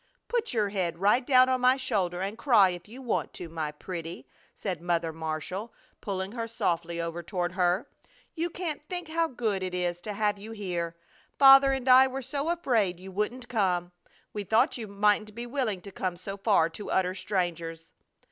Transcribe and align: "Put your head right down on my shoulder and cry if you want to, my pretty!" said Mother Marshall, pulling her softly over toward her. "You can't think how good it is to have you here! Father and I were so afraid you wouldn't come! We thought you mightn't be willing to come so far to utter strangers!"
"Put 0.27 0.51
your 0.51 0.69
head 0.69 0.97
right 0.97 1.23
down 1.23 1.47
on 1.47 1.61
my 1.61 1.77
shoulder 1.77 2.21
and 2.21 2.35
cry 2.35 2.69
if 2.69 2.87
you 2.87 3.03
want 3.03 3.33
to, 3.35 3.49
my 3.49 3.71
pretty!" 3.71 4.27
said 4.55 4.81
Mother 4.81 5.13
Marshall, 5.13 5.71
pulling 6.01 6.31
her 6.31 6.47
softly 6.47 6.99
over 6.99 7.21
toward 7.21 7.51
her. 7.51 7.87
"You 8.33 8.49
can't 8.49 8.83
think 8.83 9.09
how 9.09 9.27
good 9.27 9.61
it 9.61 9.75
is 9.75 10.01
to 10.01 10.13
have 10.13 10.39
you 10.39 10.53
here! 10.53 10.95
Father 11.37 11.71
and 11.71 11.87
I 11.87 12.07
were 12.07 12.23
so 12.23 12.49
afraid 12.49 12.99
you 12.99 13.11
wouldn't 13.11 13.47
come! 13.47 13.91
We 14.33 14.43
thought 14.43 14.75
you 14.75 14.87
mightn't 14.87 15.35
be 15.35 15.45
willing 15.45 15.81
to 15.81 15.91
come 15.91 16.17
so 16.17 16.35
far 16.35 16.67
to 16.69 16.89
utter 16.89 17.13
strangers!" 17.13 17.93